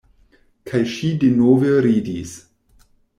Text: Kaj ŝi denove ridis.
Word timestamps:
Kaj 0.69 0.79
ŝi 0.93 1.11
denove 1.23 1.75
ridis. 1.89 2.33